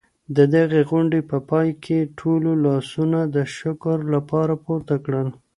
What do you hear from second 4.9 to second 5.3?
کړل.